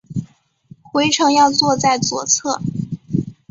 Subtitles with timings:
[0.91, 2.59] 回程要坐在左侧